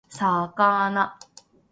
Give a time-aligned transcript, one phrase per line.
[0.09, 1.01] 魚